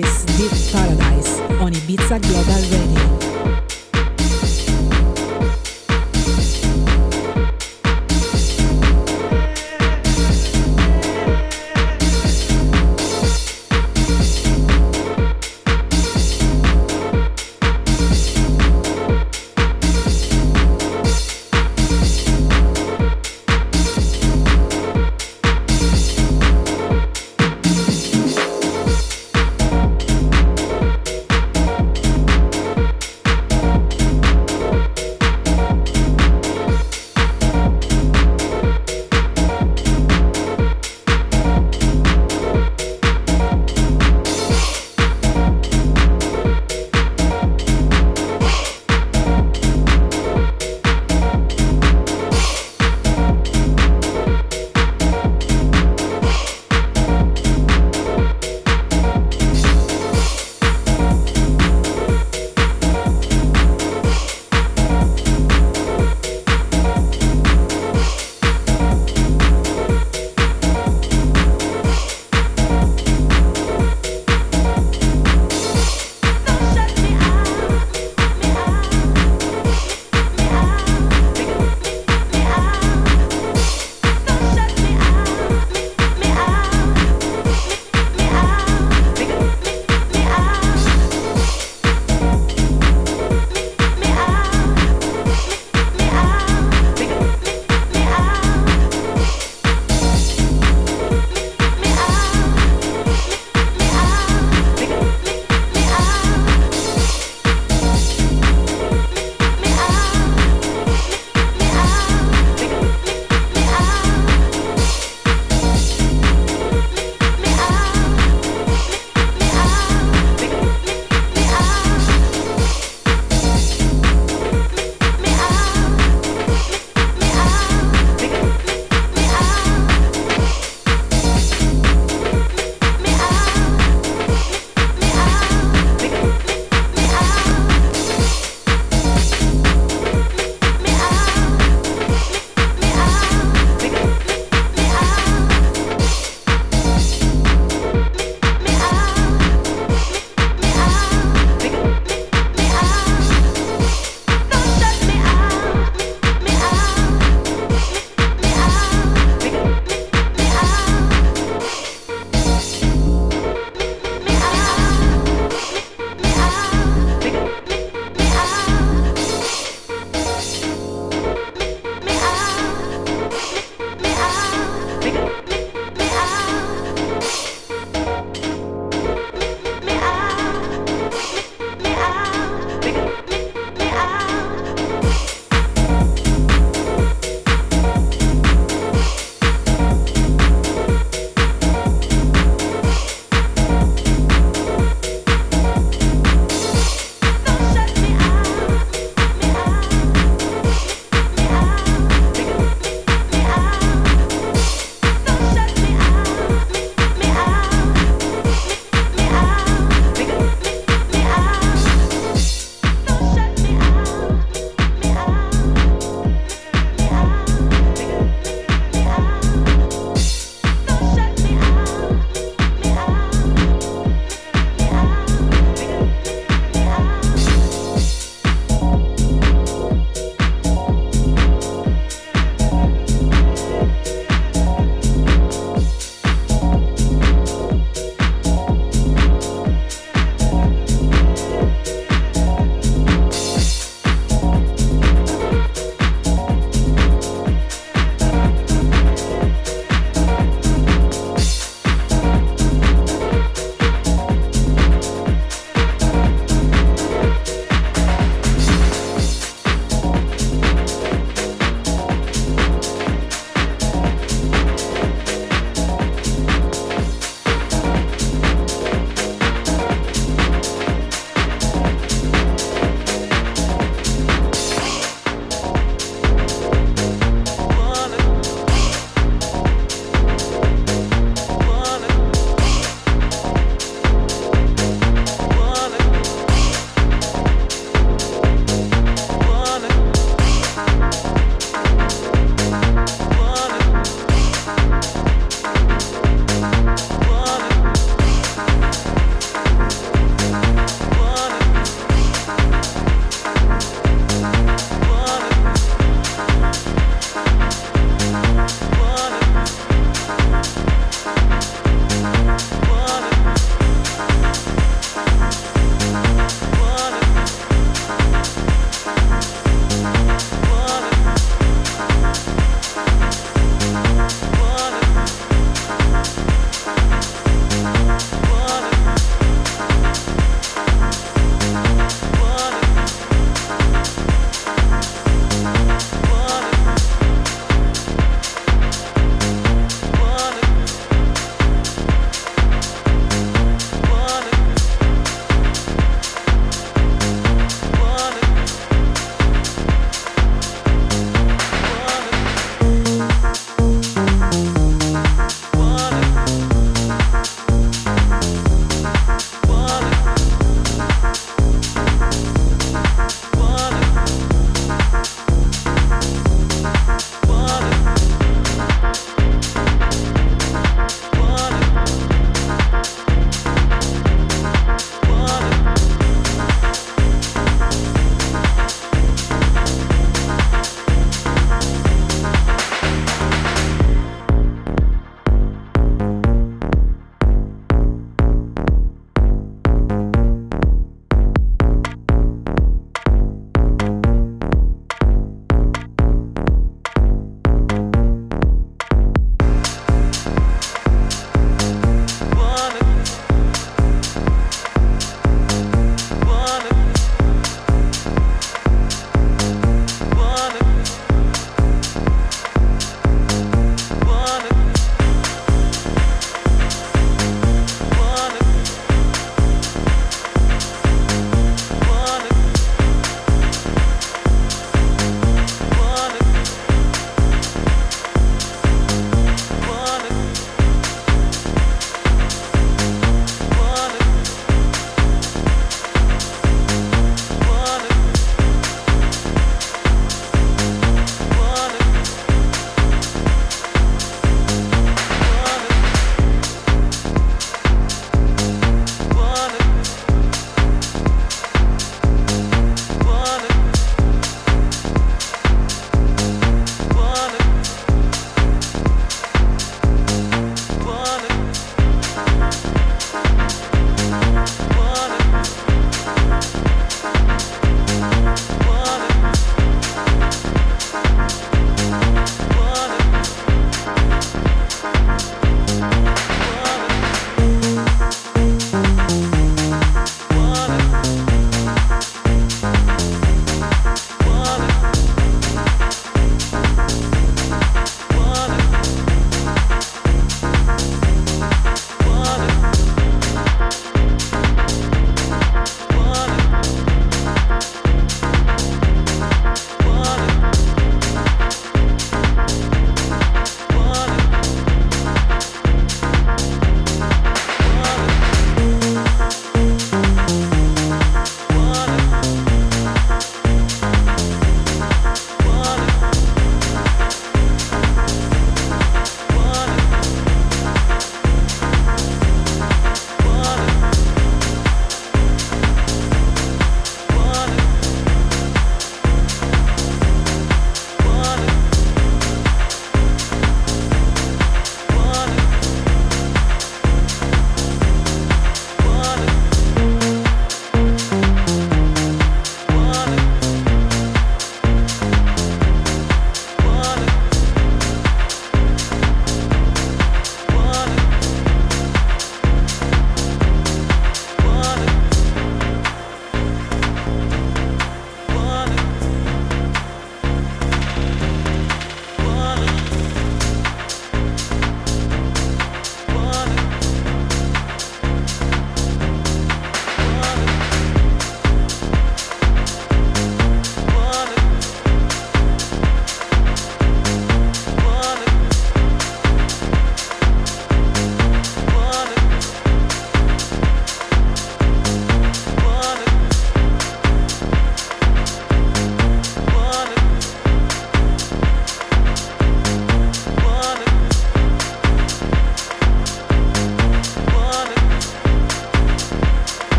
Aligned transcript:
is 0.00 0.24
Deep 0.36 0.72
Paradise 0.72 1.40
on 1.60 1.72
Ibiza 1.72 2.20
Global 2.20 2.62
Radio. 2.70 3.27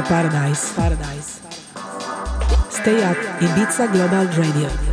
The 0.00 0.08
paradise. 0.08 0.72
Paradise. 0.74 1.40
Stay 2.70 3.02
up 3.04 3.16
Ibiza 3.40 3.92
Global 3.92 4.26
Radio. 4.40 4.89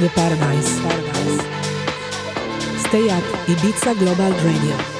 The 0.00 0.08
paradise. 0.10 0.68
Stay 2.86 3.10
at 3.10 3.22
Ibiza 3.46 3.98
Global 3.98 4.32
Radio. 4.44 4.97